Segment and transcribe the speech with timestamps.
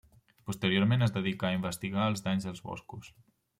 [0.49, 3.15] Posteriorment es dedicà a investigar els danys als boscos.